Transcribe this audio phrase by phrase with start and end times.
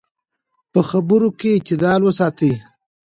[0.71, 2.53] په خبرو کې اعتدال وساتئ.